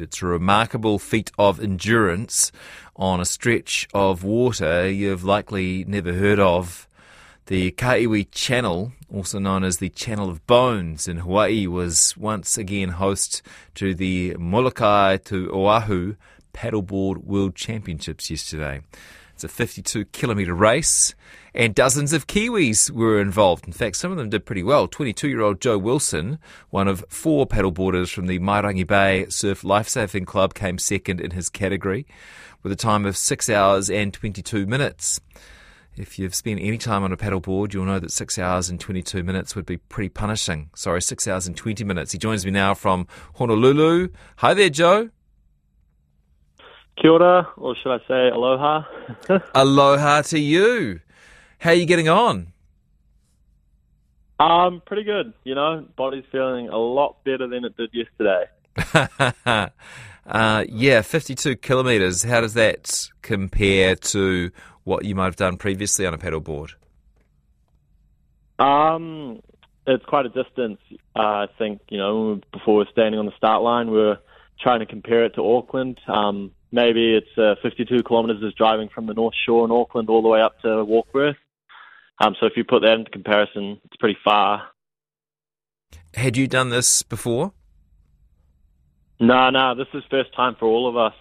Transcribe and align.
It's 0.00 0.22
a 0.22 0.26
remarkable 0.26 0.98
feat 0.98 1.30
of 1.38 1.60
endurance 1.60 2.52
on 2.96 3.20
a 3.20 3.24
stretch 3.24 3.88
of 3.92 4.24
water 4.24 4.88
you've 4.88 5.24
likely 5.24 5.84
never 5.84 6.12
heard 6.12 6.38
of. 6.38 6.88
The 7.46 7.72
Kaiwi 7.72 8.30
Channel, 8.30 8.92
also 9.12 9.38
known 9.38 9.64
as 9.64 9.78
the 9.78 9.88
Channel 9.88 10.30
of 10.30 10.46
Bones 10.46 11.08
in 11.08 11.18
Hawaii, 11.18 11.66
was 11.66 12.16
once 12.16 12.56
again 12.56 12.90
host 12.90 13.42
to 13.74 13.94
the 13.94 14.36
Molokai 14.38 15.16
to 15.24 15.50
Oahu 15.52 16.14
Paddleboard 16.52 17.24
World 17.24 17.54
Championships 17.54 18.30
yesterday. 18.30 18.82
It's 19.40 19.44
a 19.46 19.48
52 19.48 20.04
kilometre 20.04 20.52
race, 20.52 21.14
and 21.54 21.74
dozens 21.74 22.12
of 22.12 22.26
Kiwis 22.26 22.90
were 22.90 23.18
involved. 23.18 23.66
In 23.66 23.72
fact, 23.72 23.96
some 23.96 24.10
of 24.10 24.18
them 24.18 24.28
did 24.28 24.44
pretty 24.44 24.62
well. 24.62 24.86
22 24.86 25.30
year 25.30 25.40
old 25.40 25.62
Joe 25.62 25.78
Wilson, 25.78 26.38
one 26.68 26.86
of 26.86 27.02
four 27.08 27.46
paddleboarders 27.46 28.12
from 28.12 28.26
the 28.26 28.38
Mairangi 28.38 28.86
Bay 28.86 29.24
Surf 29.30 29.64
Lifesaving 29.64 30.26
Club, 30.26 30.52
came 30.52 30.76
second 30.76 31.22
in 31.22 31.30
his 31.30 31.48
category 31.48 32.06
with 32.62 32.70
a 32.70 32.76
time 32.76 33.06
of 33.06 33.16
6 33.16 33.48
hours 33.48 33.88
and 33.88 34.12
22 34.12 34.66
minutes. 34.66 35.22
If 35.96 36.18
you've 36.18 36.34
spent 36.34 36.60
any 36.60 36.76
time 36.76 37.02
on 37.02 37.10
a 37.10 37.16
paddleboard, 37.16 37.72
you'll 37.72 37.86
know 37.86 37.98
that 37.98 38.12
6 38.12 38.38
hours 38.38 38.68
and 38.68 38.78
22 38.78 39.22
minutes 39.22 39.56
would 39.56 39.64
be 39.64 39.78
pretty 39.78 40.10
punishing. 40.10 40.68
Sorry, 40.74 41.00
6 41.00 41.26
hours 41.26 41.46
and 41.46 41.56
20 41.56 41.82
minutes. 41.82 42.12
He 42.12 42.18
joins 42.18 42.44
me 42.44 42.50
now 42.50 42.74
from 42.74 43.06
Honolulu. 43.36 44.08
Hi 44.36 44.52
there, 44.52 44.68
Joe. 44.68 45.08
Kia 46.96 47.10
ora, 47.10 47.48
or 47.56 47.74
should 47.76 47.92
I 47.92 47.98
say 48.06 48.28
aloha? 48.28 48.84
aloha 49.54 50.22
to 50.22 50.38
you. 50.38 51.00
How 51.58 51.70
are 51.70 51.74
you 51.74 51.86
getting 51.86 52.08
on? 52.08 52.52
Um, 54.38 54.82
pretty 54.86 55.04
good. 55.04 55.34
You 55.44 55.54
know, 55.54 55.86
body's 55.96 56.24
feeling 56.32 56.68
a 56.68 56.78
lot 56.78 57.22
better 57.24 57.46
than 57.46 57.64
it 57.64 57.76
did 57.76 57.90
yesterday. 57.92 58.46
uh, 60.26 60.64
yeah, 60.68 61.02
52 61.02 61.56
kilometres. 61.56 62.22
How 62.22 62.40
does 62.40 62.54
that 62.54 63.08
compare 63.20 63.96
to 63.96 64.50
what 64.84 65.04
you 65.04 65.14
might 65.14 65.26
have 65.26 65.36
done 65.36 65.58
previously 65.58 66.06
on 66.06 66.14
a 66.14 66.18
paddleboard? 66.18 66.70
Um, 68.58 69.40
it's 69.86 70.04
quite 70.06 70.26
a 70.26 70.30
distance. 70.30 70.78
Uh, 71.14 71.20
I 71.20 71.46
think, 71.58 71.82
you 71.88 71.98
know, 71.98 72.40
before 72.52 72.76
we 72.76 72.82
are 72.84 72.90
standing 72.92 73.18
on 73.18 73.26
the 73.26 73.36
start 73.36 73.62
line, 73.62 73.90
we 73.90 74.00
are 74.00 74.20
trying 74.60 74.80
to 74.80 74.86
compare 74.86 75.24
it 75.24 75.34
to 75.34 75.42
Auckland. 75.42 76.00
Um, 76.06 76.52
maybe 76.72 77.14
it's 77.14 77.38
uh, 77.38 77.54
52 77.62 78.02
kilometres 78.02 78.42
is 78.42 78.54
driving 78.54 78.88
from 78.88 79.06
the 79.06 79.14
North 79.14 79.34
Shore 79.46 79.64
in 79.64 79.70
Auckland 79.70 80.08
all 80.08 80.22
the 80.22 80.28
way 80.28 80.40
up 80.40 80.60
to 80.60 80.68
Warkworth. 80.68 81.36
Um, 82.20 82.36
so 82.38 82.46
if 82.46 82.52
you 82.56 82.64
put 82.64 82.82
that 82.82 82.92
into 82.92 83.10
comparison, 83.10 83.80
it's 83.84 83.96
pretty 83.96 84.18
far. 84.22 84.68
Had 86.14 86.36
you 86.36 86.46
done 86.46 86.70
this 86.70 87.02
before? 87.02 87.52
No, 89.18 89.50
no, 89.50 89.74
this 89.74 89.86
is 89.94 90.02
first 90.10 90.34
time 90.34 90.56
for 90.58 90.66
all 90.66 90.88
of 90.88 90.96
us. 90.96 91.14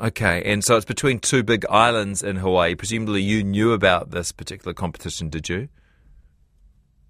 Okay, 0.00 0.42
and 0.44 0.64
so 0.64 0.76
it's 0.76 0.84
between 0.84 1.18
two 1.18 1.42
big 1.42 1.64
islands 1.70 2.22
in 2.22 2.36
Hawaii. 2.36 2.74
Presumably, 2.74 3.22
you 3.22 3.44
knew 3.44 3.72
about 3.72 4.10
this 4.10 4.32
particular 4.32 4.74
competition, 4.74 5.28
did 5.28 5.48
you? 5.48 5.68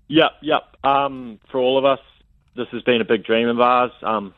Yep, 0.09 0.33
yep. 0.43 0.77
Um, 0.85 1.39
for 1.51 1.59
all 1.59 1.79
of 1.79 1.85
us, 1.85 2.01
this 2.55 2.67
has 2.73 2.83
been 2.83 3.01
a 3.01 3.05
big 3.05 3.25
dream 3.25 3.49
of 3.49 3.61
ours. 3.61 3.93
Um, 4.03 4.35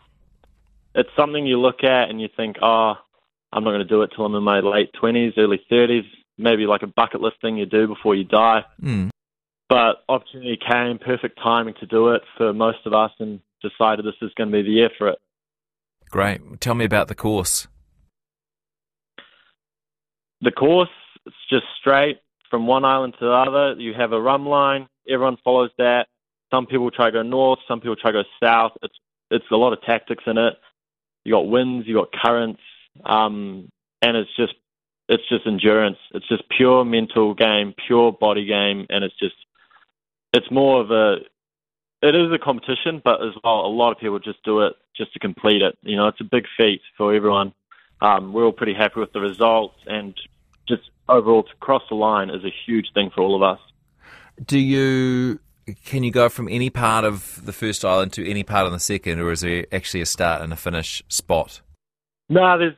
it's 0.94 1.10
something 1.16 1.46
you 1.46 1.60
look 1.60 1.82
at 1.82 2.08
and 2.08 2.20
you 2.20 2.28
think, 2.36 2.56
oh, 2.62 2.94
I'm 3.52 3.64
not 3.64 3.70
going 3.70 3.80
to 3.80 3.84
do 3.84 4.02
it 4.02 4.10
till 4.14 4.24
I'm 4.24 4.34
in 4.34 4.42
my 4.42 4.60
late 4.60 4.90
20s, 5.00 5.36
early 5.36 5.60
30s, 5.70 6.06
maybe 6.38 6.66
like 6.66 6.82
a 6.82 6.86
bucket 6.86 7.20
list 7.20 7.40
thing 7.40 7.56
you 7.56 7.66
do 7.66 7.86
before 7.86 8.14
you 8.14 8.24
die. 8.24 8.64
Mm. 8.82 9.10
But 9.68 10.04
opportunity 10.08 10.56
came, 10.56 10.98
perfect 10.98 11.38
timing 11.42 11.74
to 11.80 11.86
do 11.86 12.10
it 12.10 12.22
for 12.36 12.52
most 12.52 12.78
of 12.86 12.92
us, 12.92 13.10
and 13.18 13.40
decided 13.62 14.04
this 14.04 14.14
is 14.22 14.32
going 14.36 14.50
to 14.50 14.56
be 14.56 14.62
the 14.62 14.70
year 14.70 14.90
for 14.98 15.08
it. 15.08 15.18
Great. 16.10 16.60
Tell 16.60 16.74
me 16.74 16.84
about 16.84 17.08
the 17.08 17.14
course. 17.14 17.66
The 20.42 20.52
course, 20.52 20.90
it's 21.24 21.34
just 21.48 21.64
straight 21.80 22.18
from 22.50 22.66
one 22.66 22.84
island 22.84 23.14
to 23.18 23.24
the 23.24 23.32
other. 23.32 23.74
You 23.80 23.94
have 23.94 24.12
a 24.12 24.20
rhumb 24.20 24.46
line. 24.46 24.86
Everyone 25.08 25.38
follows 25.42 25.70
that. 25.78 26.06
Some 26.52 26.66
people 26.66 26.90
try 26.90 27.06
to 27.06 27.12
go 27.12 27.22
north. 27.22 27.58
Some 27.66 27.80
people 27.80 27.96
try 27.96 28.12
to 28.12 28.22
go 28.22 28.28
south. 28.42 28.72
It's 28.82 28.94
it's 29.30 29.50
a 29.50 29.56
lot 29.56 29.72
of 29.72 29.80
tactics 29.82 30.22
in 30.26 30.36
it 30.36 30.54
you 31.24 31.32
got 31.32 31.48
winds, 31.48 31.86
you 31.86 31.94
got 31.94 32.12
currents, 32.12 32.60
um, 33.04 33.70
and 34.02 34.16
it's 34.16 34.30
just 34.36 34.54
it's 35.08 35.28
just 35.28 35.46
endurance. 35.46 35.98
It's 36.12 36.28
just 36.28 36.48
pure 36.48 36.84
mental 36.84 37.34
game, 37.34 37.74
pure 37.86 38.12
body 38.12 38.46
game, 38.46 38.86
and 38.90 39.04
it's 39.04 39.18
just 39.18 39.34
it's 40.32 40.50
more 40.50 40.80
of 40.80 40.90
a 40.90 41.16
it 42.02 42.14
is 42.14 42.30
a 42.32 42.38
competition, 42.38 43.00
but 43.02 43.22
as 43.22 43.32
well, 43.42 43.60
a 43.60 43.68
lot 43.68 43.92
of 43.92 43.98
people 43.98 44.18
just 44.18 44.42
do 44.44 44.60
it 44.60 44.74
just 44.94 45.12
to 45.14 45.18
complete 45.18 45.62
it. 45.62 45.78
You 45.82 45.96
know, 45.96 46.08
it's 46.08 46.20
a 46.20 46.24
big 46.24 46.44
feat 46.56 46.82
for 46.96 47.14
everyone. 47.14 47.54
Um, 48.00 48.32
we're 48.32 48.44
all 48.44 48.52
pretty 48.52 48.74
happy 48.74 49.00
with 49.00 49.12
the 49.12 49.20
results, 49.20 49.76
and 49.86 50.14
just 50.68 50.82
overall 51.08 51.44
to 51.44 51.54
cross 51.60 51.82
the 51.88 51.94
line 51.94 52.28
is 52.28 52.44
a 52.44 52.52
huge 52.66 52.92
thing 52.92 53.10
for 53.14 53.22
all 53.22 53.34
of 53.34 53.42
us. 53.42 53.60
Do 54.44 54.58
you 54.58 55.38
can 55.84 56.02
you 56.04 56.10
go 56.10 56.28
from 56.28 56.48
any 56.48 56.70
part 56.70 57.04
of 57.04 57.44
the 57.44 57.52
first 57.52 57.84
island 57.84 58.12
to 58.14 58.28
any 58.28 58.42
part 58.42 58.66
on 58.66 58.72
the 58.72 58.80
second, 58.80 59.20
or 59.20 59.32
is 59.32 59.40
there 59.40 59.66
actually 59.72 60.00
a 60.00 60.06
start 60.06 60.42
and 60.42 60.52
a 60.52 60.56
finish 60.56 61.02
spot? 61.08 61.60
No, 62.28 62.58
there's 62.58 62.74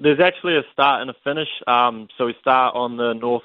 there's 0.00 0.20
actually 0.20 0.56
a 0.56 0.62
start 0.72 1.02
and 1.02 1.10
a 1.10 1.14
finish. 1.22 1.48
Um, 1.66 2.08
so 2.18 2.26
we 2.26 2.34
start 2.40 2.74
on 2.74 2.96
the 2.96 3.12
north, 3.14 3.44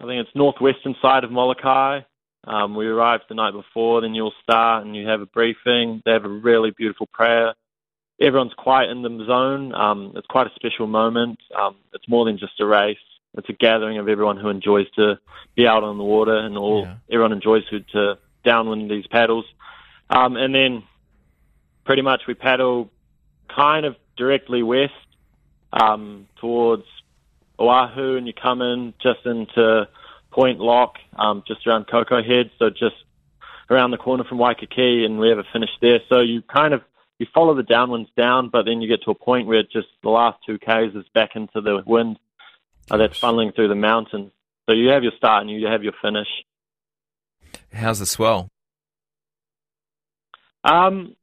I 0.00 0.04
think 0.04 0.26
it's 0.26 0.36
northwestern 0.36 0.94
side 1.02 1.24
of 1.24 1.32
Molokai. 1.32 2.00
Um, 2.44 2.74
we 2.74 2.86
arrived 2.86 3.24
the 3.28 3.34
night 3.34 3.52
before, 3.52 4.00
then 4.00 4.14
you'll 4.14 4.32
start 4.42 4.84
and 4.84 4.96
you 4.96 5.06
have 5.06 5.20
a 5.20 5.26
briefing. 5.26 6.02
They 6.04 6.12
have 6.12 6.24
a 6.24 6.28
really 6.28 6.70
beautiful 6.70 7.08
prayer. 7.12 7.54
Everyone's 8.20 8.54
quiet 8.56 8.90
in 8.90 9.02
the 9.02 9.24
zone. 9.26 9.74
Um, 9.74 10.12
it's 10.16 10.26
quite 10.26 10.46
a 10.46 10.54
special 10.54 10.86
moment. 10.86 11.38
Um, 11.58 11.76
it's 11.92 12.08
more 12.08 12.24
than 12.24 12.38
just 12.38 12.60
a 12.60 12.66
race 12.66 12.96
it's 13.36 13.48
a 13.48 13.52
gathering 13.52 13.98
of 13.98 14.08
everyone 14.08 14.36
who 14.36 14.48
enjoys 14.48 14.90
to 14.92 15.18
be 15.54 15.66
out 15.66 15.84
on 15.84 15.98
the 15.98 16.04
water 16.04 16.36
and 16.36 16.56
all 16.56 16.82
yeah. 16.82 16.94
everyone 17.10 17.32
enjoys 17.32 17.66
to, 17.68 17.80
to 17.80 18.18
downwind 18.44 18.90
these 18.90 19.06
paddles. 19.06 19.44
Um, 20.10 20.36
and 20.36 20.54
then 20.54 20.82
pretty 21.84 22.02
much 22.02 22.22
we 22.28 22.34
paddle 22.34 22.90
kind 23.54 23.86
of 23.86 23.96
directly 24.16 24.62
west 24.62 24.92
um, 25.72 26.28
towards 26.40 26.84
Oahu, 27.58 28.16
and 28.16 28.26
you 28.26 28.32
come 28.34 28.60
in 28.60 28.94
just 29.00 29.24
into 29.24 29.88
Portlock, 30.32 30.92
um, 31.16 31.42
just 31.46 31.66
around 31.66 31.86
Koko 31.86 32.22
Head, 32.22 32.50
so 32.58 32.70
just 32.70 32.96
around 33.70 33.90
the 33.90 33.96
corner 33.96 34.24
from 34.24 34.38
Waikiki, 34.38 35.04
and 35.04 35.18
we 35.18 35.28
have 35.28 35.38
a 35.38 35.44
finish 35.52 35.70
there. 35.80 36.00
So 36.08 36.20
you 36.20 36.42
kind 36.42 36.74
of 36.74 36.82
you 37.18 37.26
follow 37.32 37.54
the 37.54 37.62
downwinds 37.62 38.08
down, 38.16 38.48
but 38.48 38.64
then 38.64 38.82
you 38.82 38.88
get 38.88 39.04
to 39.04 39.10
a 39.10 39.14
point 39.14 39.46
where 39.46 39.62
just 39.62 39.88
the 40.02 40.08
last 40.10 40.38
two 40.44 40.58
k's 40.58 40.94
is 40.94 41.04
back 41.14 41.36
into 41.36 41.60
the 41.60 41.82
wind, 41.86 42.18
uh, 42.90 42.96
that's 42.96 43.18
funneling 43.18 43.54
through 43.54 43.68
the 43.68 43.74
mountains. 43.74 44.32
So 44.68 44.74
you 44.74 44.88
have 44.88 45.02
your 45.02 45.12
start 45.16 45.42
and 45.42 45.50
you 45.50 45.66
have 45.66 45.82
your 45.82 45.94
finish. 46.00 46.28
How's 47.72 47.98
the 47.98 48.06
swell? 48.06 48.48
Um, 50.64 51.16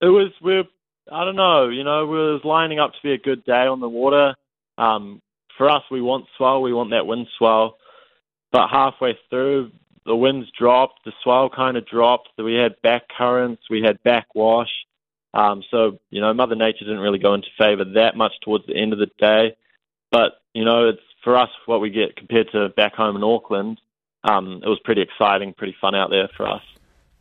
it 0.00 0.06
was 0.06 0.32
we're 0.40 0.64
I 1.10 1.24
don't 1.24 1.36
know, 1.36 1.68
you 1.68 1.84
know, 1.84 2.06
we 2.06 2.16
was 2.16 2.40
lining 2.44 2.80
up 2.80 2.92
to 2.92 2.98
be 3.02 3.12
a 3.12 3.18
good 3.18 3.44
day 3.44 3.66
on 3.66 3.80
the 3.80 3.88
water. 3.88 4.34
Um, 4.76 5.20
for 5.56 5.70
us, 5.70 5.82
we 5.90 6.02
want 6.02 6.26
swell, 6.36 6.62
we 6.62 6.72
want 6.72 6.90
that 6.90 7.06
wind 7.06 7.28
swell, 7.38 7.78
but 8.50 8.68
halfway 8.68 9.16
through, 9.30 9.70
the 10.04 10.16
winds 10.16 10.48
dropped, 10.58 11.04
the 11.04 11.12
swell 11.22 11.48
kind 11.48 11.76
of 11.76 11.86
dropped. 11.86 12.30
We 12.38 12.54
had 12.54 12.80
back 12.82 13.04
currents, 13.16 13.62
we 13.70 13.82
had 13.82 14.02
backwash. 14.02 14.70
Um, 15.32 15.62
so 15.70 15.98
you 16.10 16.20
know, 16.20 16.32
Mother 16.34 16.54
Nature 16.54 16.84
didn't 16.84 17.00
really 17.00 17.18
go 17.18 17.34
into 17.34 17.48
favour 17.58 17.84
that 17.94 18.16
much 18.16 18.32
towards 18.42 18.66
the 18.66 18.76
end 18.76 18.92
of 18.92 18.98
the 18.98 19.10
day. 19.18 19.56
But 20.10 20.32
you 20.56 20.64
know, 20.64 20.88
it's 20.88 21.02
for 21.22 21.36
us 21.36 21.50
what 21.66 21.82
we 21.82 21.90
get 21.90 22.16
compared 22.16 22.50
to 22.52 22.70
back 22.70 22.94
home 22.94 23.14
in 23.14 23.22
Auckland. 23.22 23.78
Um, 24.24 24.62
it 24.64 24.68
was 24.68 24.80
pretty 24.82 25.02
exciting, 25.02 25.52
pretty 25.52 25.76
fun 25.78 25.94
out 25.94 26.08
there 26.08 26.30
for 26.34 26.48
us. 26.48 26.62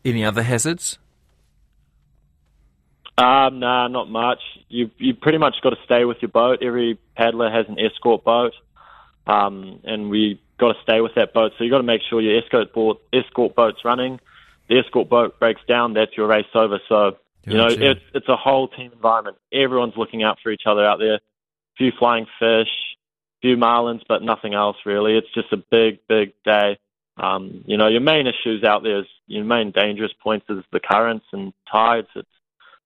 Any 0.05 0.23
other 0.23 0.41
hazards? 0.41 0.97
Um, 3.17 3.59
nah, 3.59 3.89
not 3.89 4.09
much. 4.09 4.39
You 4.69 4.89
you 4.97 5.13
pretty 5.15 5.37
much 5.37 5.55
got 5.61 5.71
to 5.71 5.77
stay 5.83 6.05
with 6.05 6.17
your 6.21 6.29
boat. 6.29 6.59
Every 6.61 6.97
paddler 7.17 7.51
has 7.51 7.65
an 7.67 7.77
escort 7.77 8.23
boat, 8.23 8.53
um, 9.27 9.81
and 9.83 10.09
we 10.09 10.39
got 10.57 10.73
to 10.73 10.81
stay 10.83 11.01
with 11.01 11.15
that 11.15 11.33
boat. 11.33 11.51
So 11.57 11.65
you 11.65 11.69
got 11.69 11.77
to 11.77 11.83
make 11.83 12.01
sure 12.09 12.21
your 12.21 12.41
escort 12.41 12.73
boat 12.73 13.01
escort 13.11 13.53
boat's 13.53 13.83
running. 13.83 14.21
The 14.69 14.79
escort 14.79 15.09
boat 15.09 15.39
breaks 15.39 15.61
down, 15.67 15.93
that's 15.93 16.15
your 16.15 16.27
race 16.27 16.45
over. 16.55 16.79
So 16.87 17.17
you 17.45 17.57
know 17.57 17.67
it's 17.67 18.01
it's 18.13 18.29
a 18.29 18.37
whole 18.37 18.69
team 18.69 18.91
environment. 18.93 19.37
Everyone's 19.51 19.97
looking 19.97 20.23
out 20.23 20.37
for 20.41 20.51
each 20.51 20.63
other 20.65 20.85
out 20.85 20.99
there. 20.99 21.15
A 21.15 21.21
few 21.77 21.91
flying 21.99 22.27
fish, 22.39 22.69
few 23.45 23.57
marlins, 23.57 24.01
but 24.09 24.23
nothing 24.23 24.55
else 24.55 24.77
really. 24.87 25.15
It's 25.15 25.31
just 25.35 25.53
a 25.53 25.57
big, 25.57 25.99
big 26.09 26.33
day. 26.43 26.79
Um, 27.17 27.63
you 27.67 27.77
know, 27.77 27.87
your 27.87 28.01
main 28.01 28.25
issues 28.25 28.63
out 28.63 28.81
there 28.81 28.99
is 28.99 29.05
your 29.27 29.45
main 29.45 29.69
dangerous 29.69 30.11
points 30.19 30.47
is 30.49 30.63
the 30.71 30.79
currents 30.79 31.27
and 31.31 31.53
tides. 31.71 32.07
It's 32.15 32.27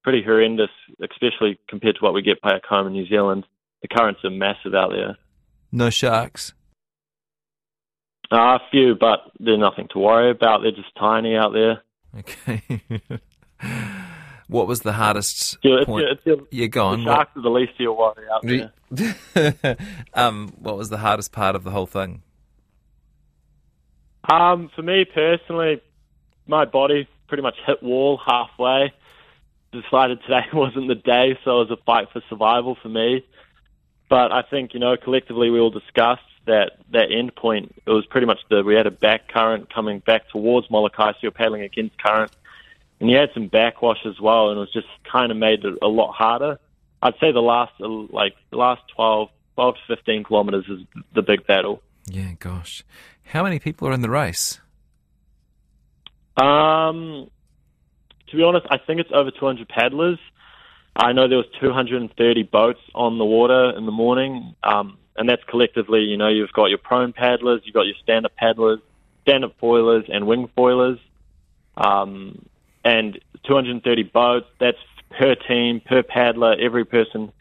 pretty 0.04 0.22
horrendous, 0.22 0.70
especially 1.02 1.58
compared 1.70 1.96
to 1.96 2.02
what 2.02 2.14
we 2.14 2.22
get 2.22 2.42
back 2.42 2.66
home 2.66 2.88
in 2.88 2.94
New 2.94 3.08
Zealand. 3.08 3.46
The 3.82 3.88
currents 3.88 4.20
are 4.26 4.30
massive 4.30 4.76
out 4.76 4.92
there. 4.92 5.18
No 5.72 5.90
sharks. 5.90 6.54
Uh, 8.30 8.36
a 8.36 8.60
few, 8.70 8.96
but 9.00 9.32
they're 9.40 9.58
nothing 9.58 9.88
to 9.94 10.00
worry 10.00 10.30
about. 10.30 10.62
They're 10.62 10.72
just 10.72 10.94
tiny 11.00 11.38
out 11.38 11.54
there. 11.54 11.84
Okay. 12.18 12.82
What 14.50 14.68
was 14.68 14.82
the 14.82 14.94
hardest 14.94 15.58
Yeah, 15.64 15.84
point? 15.86 16.08
it's, 16.10 16.22
it's, 16.26 16.42
yeah, 16.52 16.66
go 16.66 16.88
on. 16.88 17.04
the 17.04 17.14
sharks 17.16 17.38
are 17.38 17.42
the 17.42 17.50
least 17.50 17.74
your 17.80 17.96
worry 17.96 18.26
out 18.34 18.42
there. 18.44 18.74
What, 19.64 19.80
um, 20.16 20.52
what 20.58 20.76
was 20.76 20.90
the 20.90 20.98
hardest 20.98 21.32
part 21.32 21.56
of 21.56 21.64
the 21.64 21.70
whole 21.72 21.86
thing? 21.86 22.24
Um, 24.30 24.70
for 24.76 24.82
me 24.82 25.06
personally, 25.06 25.82
my 26.48 26.66
body 26.66 27.08
pretty 27.28 27.44
much 27.44 27.56
hit 27.66 27.82
wall 27.82 28.20
halfway. 28.26 28.92
Decided 29.72 30.20
today 30.24 30.42
wasn't 30.54 30.88
the 30.88 30.96
day, 30.96 31.38
so 31.44 31.62
it 31.62 31.70
was 31.70 31.78
a 31.80 31.84
fight 31.84 32.08
for 32.12 32.22
survival 32.28 32.76
for 32.82 32.90
me. 32.90 33.24
But 34.10 34.32
I 34.32 34.42
think 34.42 34.74
you 34.74 34.80
know 34.80 34.98
collectively 34.98 35.52
we 35.52 35.60
all 35.60 35.70
discussed 35.70 36.24
that 36.48 36.72
that 36.92 37.12
end 37.12 37.36
point. 37.36 37.76
It 37.86 37.92
was 37.92 38.06
pretty 38.08 38.26
much 38.26 38.40
the 38.50 38.64
we 38.64 38.74
had 38.74 38.88
a 38.88 38.92
back 38.92 39.28
current 39.28 39.72
coming 39.72 40.00
back 40.00 40.28
towards 40.30 40.70
Molokai, 40.72 41.12
so 41.12 41.18
you're 41.22 41.32
paddling 41.32 41.62
against 41.62 41.98
current, 42.02 42.32
and 43.00 43.10
you 43.10 43.18
had 43.18 43.30
some 43.34 43.48
backwash 43.48 44.06
as 44.06 44.20
well, 44.20 44.50
and 44.50 44.58
it 44.58 44.62
was 44.62 44.74
just 44.74 44.88
kind 45.10 45.32
of 45.32 45.38
made 45.38 45.64
it 45.64 45.78
a 45.82 45.88
lot 45.88 46.14
harder. 46.14 46.60
I'd 47.02 47.14
say 47.22 47.32
the 47.32 47.40
last 47.40 47.74
uh, 47.80 47.88
like 47.88 48.34
the 48.52 48.58
last 48.58 48.82
12, 48.96 49.30
12 49.56 49.76
to 49.76 49.96
fifteen 49.96 50.24
kilometers 50.24 50.66
is 50.70 50.80
the 51.16 51.22
big 51.22 51.48
battle. 51.48 51.82
Yeah, 52.06 52.34
gosh. 52.40 52.84
How 53.24 53.44
many 53.44 53.60
people 53.60 53.88
are 53.88 53.94
in 53.94 54.02
the 54.02 54.10
race? 54.10 54.60
Um, 56.36 57.30
to 58.30 58.38
be 58.38 58.44
honest, 58.44 58.66
I 58.70 58.78
think 58.78 59.00
it's 59.00 59.12
over 59.14 59.32
200 59.32 59.68
paddlers. 59.68 60.20
I 60.96 61.14
know 61.14 61.28
there 61.28 61.38
was 61.38 61.48
230 61.60 62.44
boats 62.44 62.80
on 62.96 63.18
the 63.18 63.26
water 63.26 63.72
in 63.78 63.86
the 63.86 63.92
morning, 63.92 64.56
um, 64.64 64.98
and 65.16 65.30
that's 65.30 65.44
collectively. 65.46 66.02
You 66.02 66.18
know, 66.18 66.28
you've 66.28 66.52
got 66.52 66.66
your 66.66 66.78
prone 66.78 67.14
paddlers, 67.14 67.62
you've 67.66 67.76
got 67.76 67.86
your 67.86 67.96
stand-up 68.02 68.36
paddlers, 68.36 68.80
stand-up 69.22 69.56
foilers, 69.60 70.06
and 70.12 70.26
wing 70.26 70.50
foilers, 70.58 71.00
um, 71.78 72.46
and 72.84 73.20
230 73.46 74.04
boats. 74.04 74.48
That's 74.60 74.78
per 75.12 75.36
team, 75.36 75.82
per 75.86 76.04
paddler. 76.04 76.56
Every 76.60 76.86
person 76.86 77.32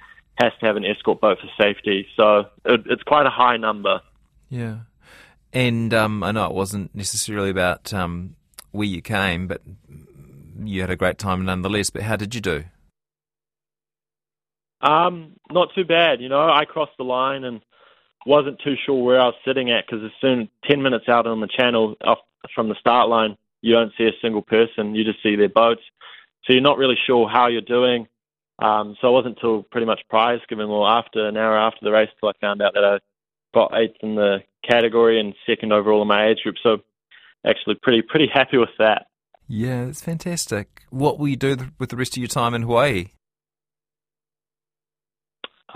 has 0.40 0.52
to 0.60 0.66
have 0.66 0.76
an 0.76 0.84
escort 0.84 1.20
boat 1.20 1.38
for 1.40 1.62
safety, 1.62 2.06
so 2.16 2.46
it, 2.64 2.82
it's 2.86 3.02
quite 3.02 3.26
a 3.26 3.30
high 3.30 3.56
number. 3.56 4.00
Yeah. 4.48 4.78
And 5.52 5.92
um, 5.94 6.22
I 6.22 6.32
know 6.32 6.46
it 6.46 6.54
wasn't 6.54 6.94
necessarily 6.94 7.50
about 7.50 7.92
um, 7.92 8.36
where 8.70 8.86
you 8.86 9.00
came, 9.00 9.46
but 9.46 9.62
you 10.62 10.80
had 10.80 10.90
a 10.90 10.96
great 10.96 11.18
time 11.18 11.44
nonetheless. 11.44 11.90
But 11.90 12.02
how 12.02 12.16
did 12.16 12.34
you 12.34 12.40
do? 12.40 12.64
Um, 14.80 15.32
not 15.50 15.70
too 15.74 15.84
bad. 15.84 16.20
You 16.20 16.28
know, 16.28 16.48
I 16.48 16.64
crossed 16.64 16.96
the 16.98 17.04
line 17.04 17.44
and 17.44 17.60
wasn't 18.26 18.60
too 18.62 18.74
sure 18.84 19.02
where 19.02 19.20
I 19.20 19.26
was 19.26 19.34
sitting 19.44 19.70
at 19.70 19.86
because 19.86 20.04
as 20.04 20.12
soon 20.20 20.48
ten 20.68 20.82
minutes 20.82 21.08
out 21.08 21.26
on 21.26 21.40
the 21.40 21.48
channel 21.48 21.96
off 22.04 22.18
from 22.54 22.68
the 22.68 22.76
start 22.78 23.08
line, 23.08 23.36
you 23.60 23.74
don't 23.74 23.92
see 23.98 24.04
a 24.04 24.12
single 24.22 24.42
person. 24.42 24.94
You 24.94 25.04
just 25.04 25.22
see 25.22 25.36
their 25.36 25.48
boats, 25.48 25.82
so 26.44 26.52
you're 26.52 26.62
not 26.62 26.78
really 26.78 26.98
sure 27.06 27.28
how 27.28 27.48
you're 27.48 27.60
doing. 27.60 28.06
Um, 28.60 28.96
so 29.00 29.08
it 29.08 29.12
wasn't 29.12 29.36
until 29.36 29.62
pretty 29.62 29.86
much 29.86 30.00
prize 30.10 30.40
giving, 30.48 30.66
or 30.66 30.88
after 30.88 31.28
an 31.28 31.36
hour 31.36 31.56
after 31.56 31.80
the 31.82 31.92
race, 31.92 32.10
till 32.18 32.28
I 32.28 32.32
found 32.40 32.60
out 32.60 32.74
that 32.74 32.84
I 32.84 32.98
got 33.54 33.72
eighth 33.78 33.96
in 34.00 34.16
the 34.16 34.38
category 34.68 35.20
and 35.20 35.34
second 35.46 35.72
overall 35.72 36.02
in 36.02 36.08
my 36.08 36.28
age 36.28 36.38
group. 36.42 36.56
So 36.62 36.78
actually, 37.46 37.76
pretty 37.76 38.02
pretty 38.02 38.28
happy 38.32 38.58
with 38.58 38.70
that. 38.78 39.06
Yeah, 39.46 39.86
that's 39.86 40.02
fantastic. 40.02 40.82
What 40.90 41.18
will 41.18 41.28
you 41.28 41.36
do 41.36 41.56
th- 41.56 41.70
with 41.78 41.90
the 41.90 41.96
rest 41.96 42.16
of 42.16 42.18
your 42.20 42.28
time 42.28 42.54
in 42.54 42.62
Hawaii? 42.62 43.06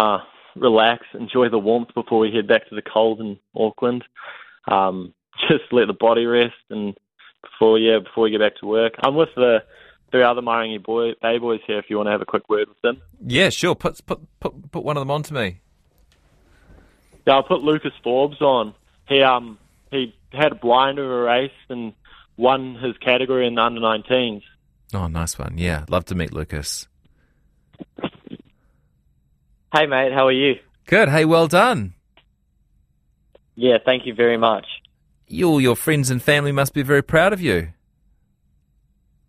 uh, 0.00 0.19
relax, 0.56 1.05
enjoy 1.14 1.49
the 1.49 1.58
warmth 1.58 1.94
before 1.94 2.19
we 2.19 2.32
head 2.32 2.49
back 2.49 2.69
to 2.69 2.75
the 2.75 2.82
cold 2.82 3.20
in 3.20 3.38
Auckland. 3.56 4.05
Um, 4.70 5.14
just 5.49 5.64
let 5.73 5.87
the 5.87 5.94
body 5.94 6.26
rest, 6.26 6.55
and 6.70 6.96
before 7.43 7.79
yeah, 7.79 7.99
before 7.99 8.25
we 8.25 8.31
get 8.31 8.41
back 8.41 8.56
to 8.56 8.67
work, 8.67 8.94
I'm 9.03 9.15
with 9.15 9.31
the 9.37 9.62
three 10.11 10.23
other 10.23 10.41
Mairangi 10.43 10.83
boy 10.83 11.12
Bay 11.21 11.39
boys 11.39 11.61
here. 11.67 11.79
If 11.79 11.87
you 11.89 11.97
want 11.97 12.06
to 12.09 12.11
have 12.12 12.23
a 12.23 12.27
quick 12.27 12.49
word 12.49 12.69
with 12.69 12.81
them, 12.83 13.00
Yeah, 13.27 13.50
sure. 13.50 13.75
Put 13.75 14.05
put 14.06 14.21
put 14.41 14.71
put 14.73 14.85
one 14.85 14.97
of 14.97 15.00
them 15.00 15.11
on 15.11 15.23
to 15.25 15.35
me. 15.35 15.61
yeah, 17.27 17.35
I'll 17.35 17.43
put 17.43 17.62
Lucas 17.62 17.93
Forbes 18.03 18.41
on. 18.41 18.75
He 19.09 19.23
um 19.23 19.59
he 19.91 20.15
had 20.33 20.53
a 20.53 20.55
blind 20.56 20.99
of 20.99 21.06
a 21.11 21.21
race 21.23 21.50
and 21.69 21.93
won 22.37 22.75
his 22.77 22.97
category 22.99 23.47
in 23.47 23.55
the 23.56 23.62
under 23.62 23.81
19s. 23.81 24.43
Oh, 24.94 25.06
nice 25.06 25.39
one. 25.39 25.56
Yeah, 25.59 25.85
love 25.89 26.05
to 26.06 26.15
meet 26.15 26.33
Lucas. 26.33 26.87
Hey, 29.75 29.87
mate, 29.87 30.12
how 30.12 30.27
are 30.27 30.33
you? 30.33 30.56
Good. 30.87 31.09
Hey, 31.09 31.25
well 31.25 31.49
done. 31.49 31.94
Yeah, 33.55 33.79
thank 33.85 34.06
you 34.06 34.15
very 34.15 34.37
much. 34.37 34.67
You, 35.32 35.49
all 35.49 35.61
your 35.62 35.76
friends 35.76 36.11
and 36.11 36.23
family 36.23 36.52
must 36.52 36.75
be 36.75 36.82
very 36.82 37.02
proud 37.02 37.32
of 37.32 37.40
you. 37.40 37.69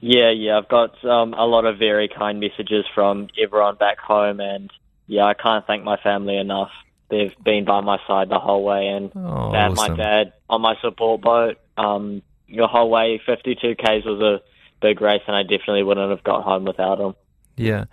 Yeah, 0.01 0.31
yeah, 0.31 0.57
I've 0.57 0.67
got 0.67 1.03
um, 1.05 1.33
a 1.33 1.45
lot 1.45 1.63
of 1.65 1.79
very 1.79 2.09
kind 2.09 2.41
messages 2.41 2.83
from 2.93 3.29
everyone 3.41 3.75
back 3.77 3.99
home, 3.99 4.41
and 4.41 4.69
yeah, 5.07 5.23
I 5.23 5.33
can't 5.33 5.65
thank 5.65 5.85
my 5.85 5.95
family 5.95 6.35
enough. 6.37 6.71
They've 7.09 7.33
been 7.41 7.63
by 7.63 7.79
my 7.79 7.99
side 8.05 8.27
the 8.27 8.37
whole 8.39 8.65
way, 8.65 8.87
and 8.87 9.11
Oh, 9.15 9.53
had 9.53 9.71
awesome. 9.71 9.95
my 9.95 10.03
dad 10.03 10.33
on 10.49 10.61
my 10.61 10.75
support 10.81 11.21
boat. 11.21 11.57
Um, 11.77 12.21
the 12.49 12.67
whole 12.67 12.89
way, 12.89 13.21
52 13.25 13.75
k's 13.75 14.03
was 14.03 14.19
a 14.21 14.41
big 14.81 14.99
race, 14.99 15.21
and 15.25 15.37
I 15.37 15.43
definitely 15.43 15.83
wouldn't 15.83 16.09
have 16.09 16.23
got 16.23 16.43
home 16.43 16.65
without 16.65 16.99
him. 16.99 17.15
Yeah. 17.55 17.85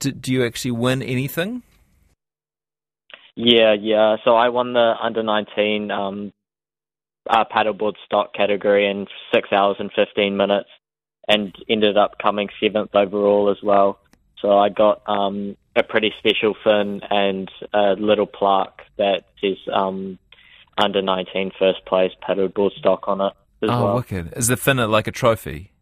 Do, 0.00 0.12
do 0.12 0.34
you 0.34 0.44
actually 0.44 0.72
win 0.72 1.02
anything? 1.02 1.62
Yeah, 3.36 3.72
yeah. 3.72 4.16
So 4.22 4.36
I 4.36 4.50
won 4.50 4.74
the 4.74 4.94
under 5.00 5.22
19 5.22 5.90
um, 5.90 6.32
uh, 7.28 7.44
paddleboard 7.44 7.94
stock 8.04 8.34
category 8.34 8.88
in 8.88 9.06
six 9.32 9.52
hours 9.52 9.76
and 9.78 9.90
15 9.94 10.36
minutes, 10.36 10.68
and 11.28 11.54
ended 11.68 11.96
up 11.96 12.18
coming 12.22 12.48
seventh 12.60 12.94
overall 12.94 13.50
as 13.50 13.62
well. 13.62 13.98
So 14.40 14.58
I 14.58 14.68
got 14.68 15.02
um, 15.06 15.56
a 15.74 15.82
pretty 15.82 16.12
special 16.18 16.54
fin 16.62 17.00
and 17.10 17.50
a 17.72 17.94
little 17.98 18.26
plaque 18.26 18.82
that 18.98 19.24
says 19.40 19.56
um, 19.72 20.18
under 20.76 21.00
19 21.00 21.52
first 21.58 21.84
place 21.86 22.12
paddleboard 22.26 22.72
stock 22.78 23.08
on 23.08 23.20
it 23.20 23.32
as 23.62 23.70
oh, 23.70 23.84
well. 23.84 23.96
wicked. 23.96 24.32
Is 24.36 24.48
the 24.48 24.56
finner 24.56 24.86
like 24.86 25.06
a 25.06 25.12
trophy? 25.12 25.72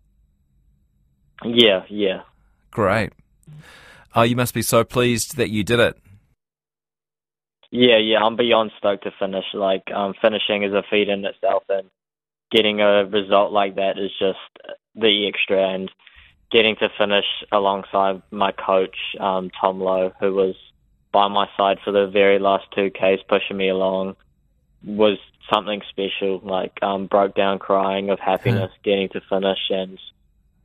Yeah, 1.45 1.85
yeah. 1.89 2.23
Great. 2.71 3.13
Oh, 4.15 4.23
you 4.23 4.37
must 4.37 4.55
be 4.55 4.63
so 4.63 4.85
pleased 4.85 5.37
that 5.37 5.51
you 5.51 5.65
did 5.65 5.81
it. 5.81 5.99
Yeah, 7.73 7.97
yeah, 7.97 8.19
I'm 8.19 8.37
beyond 8.37 8.71
stoked 8.77 9.05
to 9.05 9.13
finish. 9.19 9.47
Like, 9.55 9.91
um, 9.91 10.13
finishing 10.21 10.63
is 10.63 10.75
a 10.75 10.83
feat 10.91 11.09
in 11.09 11.25
itself, 11.25 11.63
and 11.71 11.89
getting 12.51 12.83
a 12.83 13.07
result 13.07 13.51
like 13.51 13.77
that 13.77 13.99
is 13.99 14.11
just 14.19 14.39
the 14.95 15.27
extra. 15.27 15.73
And 15.73 15.91
getting 16.51 16.77
to 16.77 16.91
finish 16.99 17.25
alongside 17.51 18.21
my 18.31 18.53
coach, 18.53 18.95
um, 19.19 19.51
Tom 19.59 19.81
Lowe, 19.81 20.13
who 20.21 20.35
was 20.35 20.55
by 21.13 21.29
my 21.29 21.47
side 21.57 21.79
for 21.83 21.93
the 21.93 22.07
very 22.13 22.39
last 22.39 22.67
two 22.75 22.91
Ks, 22.91 23.23
pushing 23.27 23.57
me 23.57 23.71
along, 23.71 24.17
was 24.85 25.17
something 25.51 25.81
special. 25.89 26.41
Like, 26.45 26.79
um, 26.83 27.07
broke 27.07 27.35
down 27.35 27.59
crying 27.59 28.11
of 28.11 28.19
happiness 28.21 28.71
getting 28.85 29.09
to 29.15 29.23
finish, 29.31 29.71
and 29.71 29.99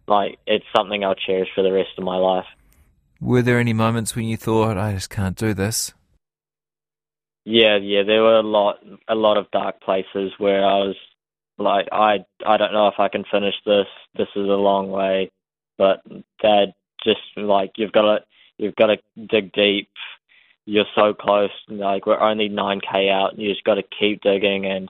like, 0.09 0.39
it's 0.45 0.65
something 0.75 1.05
I'll 1.05 1.15
cherish 1.15 1.47
for 1.55 1.63
the 1.63 1.71
rest 1.71 1.91
of 1.97 2.03
my 2.03 2.17
life. 2.17 2.47
Were 3.21 3.41
there 3.41 3.59
any 3.59 3.73
moments 3.73 4.13
when 4.13 4.25
you 4.25 4.35
thought, 4.35 4.77
I 4.77 4.91
just 4.91 5.09
can't 5.09 5.37
do 5.37 5.53
this? 5.53 5.93
Yeah, 7.49 7.77
yeah, 7.77 8.03
there 8.03 8.23
were 8.23 8.39
a 8.39 8.43
lot, 8.43 8.79
a 9.07 9.15
lot 9.15 9.37
of 9.37 9.49
dark 9.51 9.79
places 9.79 10.33
where 10.37 10.65
I 10.65 10.79
was 10.79 10.97
like, 11.57 11.87
I, 11.93 12.25
I 12.45 12.57
don't 12.57 12.73
know 12.73 12.89
if 12.89 12.99
I 12.99 13.07
can 13.07 13.23
finish 13.31 13.55
this. 13.65 13.85
This 14.17 14.27
is 14.35 14.43
a 14.49 14.59
long 14.59 14.89
way, 14.91 15.31
but 15.77 16.01
Dad, 16.41 16.73
just 17.05 17.21
like 17.37 17.71
you've 17.77 17.93
got 17.93 18.01
to, 18.01 18.19
you've 18.57 18.75
got 18.75 18.87
to 18.87 18.97
dig 19.29 19.53
deep. 19.53 19.87
You're 20.65 20.91
so 20.93 21.13
close. 21.13 21.51
Like 21.69 22.05
we're 22.05 22.19
only 22.19 22.49
nine 22.49 22.81
k 22.81 23.09
out. 23.09 23.31
And 23.31 23.41
you 23.41 23.53
just 23.53 23.63
got 23.63 23.75
to 23.75 23.83
keep 23.97 24.23
digging, 24.23 24.65
and 24.65 24.89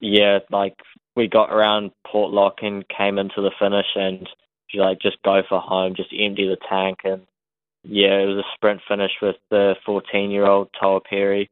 yeah, 0.00 0.38
like 0.50 0.76
we 1.14 1.28
got 1.28 1.52
around 1.52 1.90
Port 2.06 2.32
Lock 2.32 2.60
and 2.62 2.88
came 2.88 3.18
into 3.18 3.42
the 3.42 3.52
finish, 3.58 3.88
and 3.94 4.26
like 4.72 4.98
just 5.00 5.22
go 5.22 5.42
for 5.46 5.60
home, 5.60 5.94
just 5.94 6.14
empty 6.18 6.48
the 6.48 6.56
tank, 6.70 7.00
and 7.04 7.26
yeah, 7.84 8.18
it 8.18 8.26
was 8.28 8.38
a 8.38 8.54
sprint 8.54 8.80
finish 8.88 9.12
with 9.20 9.36
the 9.50 9.76
14 9.84 10.30
year 10.30 10.46
old 10.46 10.70
Toa 10.80 11.02
Perry 11.02 11.50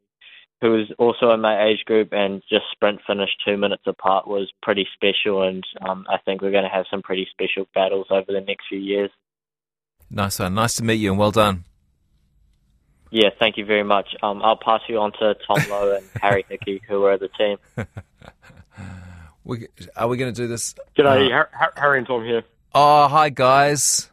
who 0.60 0.70
was 0.72 0.90
also 0.98 1.30
in 1.32 1.40
my 1.40 1.64
age 1.66 1.84
group 1.84 2.08
and 2.12 2.42
just 2.48 2.64
sprint 2.72 3.00
finished 3.06 3.40
two 3.46 3.56
minutes 3.56 3.82
apart 3.86 4.26
was 4.26 4.50
pretty 4.62 4.86
special 4.94 5.42
and 5.42 5.62
um, 5.86 6.06
I 6.08 6.18
think 6.24 6.40
we're 6.42 6.50
going 6.52 6.64
to 6.64 6.70
have 6.70 6.86
some 6.90 7.02
pretty 7.02 7.26
special 7.30 7.66
battles 7.74 8.06
over 8.10 8.32
the 8.32 8.40
next 8.40 8.64
few 8.68 8.78
years. 8.78 9.10
Nice 10.10 10.38
one. 10.38 10.54
Nice 10.54 10.76
to 10.76 10.84
meet 10.84 10.94
you 10.94 11.10
and 11.10 11.18
well 11.18 11.30
done. 11.32 11.64
Yeah, 13.10 13.28
thank 13.38 13.56
you 13.56 13.64
very 13.64 13.84
much. 13.84 14.08
Um, 14.22 14.42
I'll 14.42 14.56
pass 14.56 14.80
you 14.88 14.98
on 14.98 15.12
to 15.20 15.34
Tom 15.46 15.58
Lowe 15.70 15.96
and 15.96 16.06
Harry 16.22 16.44
Hickey, 16.48 16.80
who 16.88 17.04
are 17.04 17.18
the 17.18 17.28
team. 17.28 17.58
We, 19.46 19.66
are 19.94 20.08
we 20.08 20.16
going 20.16 20.32
to 20.32 20.42
do 20.42 20.48
this? 20.48 20.74
G'day, 20.96 21.26
Uh, 21.26 21.30
Har- 21.30 21.50
Har- 21.52 21.72
Harry 21.76 21.98
and 21.98 22.06
Tom 22.06 22.24
here. 22.24 22.44
Oh, 22.74 23.08
hi, 23.08 23.28
guys. 23.28 24.08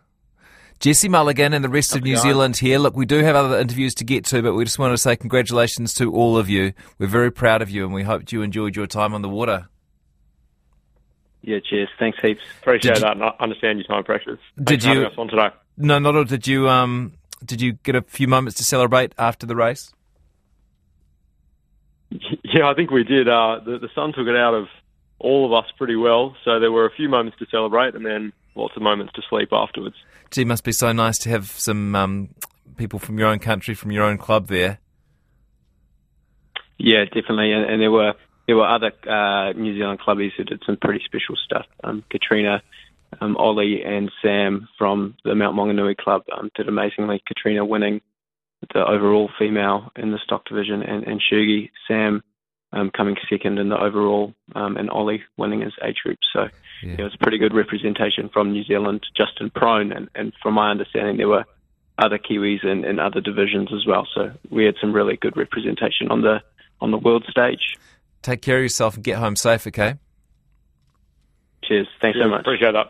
Jesse 0.81 1.07
Mulligan 1.09 1.53
and 1.53 1.63
the 1.63 1.69
rest 1.69 1.95
of 1.95 2.01
New 2.03 2.15
going? 2.15 2.23
Zealand 2.23 2.57
here. 2.57 2.79
Look, 2.79 2.95
we 2.95 3.05
do 3.05 3.19
have 3.23 3.35
other 3.35 3.59
interviews 3.59 3.93
to 3.95 4.03
get 4.03 4.25
to, 4.25 4.41
but 4.41 4.55
we 4.55 4.63
just 4.65 4.79
want 4.79 4.93
to 4.93 4.97
say 4.97 5.15
congratulations 5.15 5.93
to 5.95 6.11
all 6.11 6.37
of 6.37 6.49
you. 6.49 6.73
We're 6.97 7.05
very 7.07 7.31
proud 7.31 7.61
of 7.61 7.69
you, 7.69 7.85
and 7.85 7.93
we 7.93 8.01
hope 8.03 8.31
you 8.31 8.41
enjoyed 8.41 8.75
your 8.75 8.87
time 8.87 9.13
on 9.13 9.21
the 9.21 9.29
water. 9.29 9.67
Yeah, 11.43 11.59
cheers. 11.63 11.89
Thanks 11.99 12.17
heaps. 12.21 12.41
Appreciate 12.61 12.95
Did 12.95 13.03
that 13.03 13.11
and 13.13 13.23
I 13.23 13.33
understand 13.39 13.79
your 13.79 13.87
time 13.87 14.03
pressures. 14.03 14.39
Did 14.57 14.67
Thanks 14.67 14.85
for 14.85 14.93
you- 14.93 15.05
us 15.05 15.13
on 15.17 15.27
today? 15.27 15.49
No, 15.77 15.97
not 15.99 16.15
all. 16.15 16.23
Did 16.23 16.47
you 16.47 16.67
um 16.69 17.13
did 17.45 17.61
you 17.61 17.73
get 17.73 17.95
a 17.95 18.01
few 18.03 18.27
moments 18.27 18.57
to 18.57 18.63
celebrate 18.63 19.13
after 19.17 19.45
the 19.45 19.55
race? 19.55 19.91
Yeah, 22.43 22.67
I 22.69 22.73
think 22.73 22.91
we 22.91 23.05
did. 23.05 23.29
Uh, 23.29 23.61
the, 23.65 23.77
the 23.79 23.87
sun 23.95 24.11
took 24.11 24.27
it 24.27 24.35
out 24.35 24.53
of 24.53 24.67
all 25.19 25.45
of 25.45 25.53
us 25.63 25.71
pretty 25.77 25.95
well, 25.95 26.35
so 26.43 26.59
there 26.59 26.71
were 26.71 26.85
a 26.85 26.91
few 26.91 27.07
moments 27.07 27.39
to 27.39 27.45
celebrate 27.49 27.95
and 27.95 28.05
then 28.05 28.33
lots 28.55 28.75
of 28.75 28.81
moments 28.81 29.13
to 29.13 29.21
sleep 29.29 29.49
afterwards. 29.53 29.95
Gee, 30.31 30.45
must 30.45 30.63
be 30.63 30.71
so 30.71 30.93
nice 30.93 31.17
to 31.19 31.29
have 31.29 31.47
some 31.51 31.93
um, 31.93 32.29
people 32.77 32.99
from 32.99 33.19
your 33.19 33.27
own 33.27 33.39
country, 33.39 33.73
from 33.73 33.91
your 33.91 34.05
own 34.05 34.17
club 34.17 34.47
there. 34.47 34.79
Yeah, 36.77 37.03
definitely, 37.03 37.51
and, 37.51 37.65
and 37.69 37.81
there 37.81 37.91
were 37.91 38.13
there 38.47 38.55
were 38.55 38.67
other 38.67 38.91
uh, 39.07 39.51
New 39.53 39.75
Zealand 39.75 39.99
clubbies 39.99 40.31
who 40.37 40.45
did 40.45 40.63
some 40.65 40.77
pretty 40.77 41.03
special 41.05 41.35
stuff. 41.35 41.65
Um, 41.83 42.03
Katrina, 42.09 42.63
um, 43.19 43.35
Ollie, 43.37 43.83
and 43.83 44.09
Sam 44.21 44.67
from 44.77 45.15
the 45.23 45.35
Mount 45.35 45.55
Maunganui 45.55 45.97
club 45.97 46.23
um, 46.35 46.49
did 46.55 46.67
amazingly. 46.67 47.21
Katrina 47.27 47.65
winning 47.65 48.01
the 48.73 48.85
overall 48.85 49.29
female 49.37 49.91
in 49.95 50.11
the 50.11 50.19
stock 50.23 50.45
division, 50.45 50.81
and, 50.81 51.03
and 51.03 51.21
Shugi, 51.21 51.71
Sam 51.87 52.23
um, 52.73 52.91
coming 52.95 53.15
second 53.29 53.57
in 53.59 53.69
the 53.69 53.77
overall, 53.77 54.33
um, 54.55 54.77
and 54.77 54.89
Ollie 54.89 55.23
winning 55.37 55.61
his 55.61 55.73
age 55.83 55.97
group. 56.03 56.19
So 56.33 56.47
Yeah. 56.83 56.95
it 56.99 57.03
was 57.03 57.13
a 57.13 57.17
pretty 57.17 57.37
good 57.37 57.53
representation 57.53 58.29
from 58.29 58.51
New 58.51 58.63
Zealand, 58.63 59.05
just 59.15 59.39
in 59.39 59.49
prone, 59.49 59.91
and, 59.91 60.09
and 60.15 60.33
from 60.41 60.53
my 60.55 60.71
understanding, 60.71 61.17
there 61.17 61.27
were 61.27 61.45
other 61.97 62.17
Kiwis 62.17 62.63
in, 62.63 62.83
in 62.83 62.99
other 62.99 63.21
divisions 63.21 63.69
as 63.73 63.85
well. 63.85 64.07
So 64.13 64.31
we 64.49 64.65
had 64.65 64.75
some 64.81 64.93
really 64.93 65.17
good 65.17 65.37
representation 65.37 66.09
on 66.09 66.21
the 66.21 66.41
on 66.79 66.89
the 66.89 66.97
world 66.97 67.25
stage. 67.29 67.77
Take 68.23 68.41
care 68.41 68.57
of 68.57 68.63
yourself 68.63 68.95
and 68.95 69.03
get 69.03 69.17
home 69.19 69.35
safe, 69.35 69.67
okay? 69.67 69.95
Cheers. 71.63 71.87
Thanks 72.01 72.17
so 72.19 72.27
much. 72.27 72.41
Appreciate 72.41 72.71
that. 72.73 72.87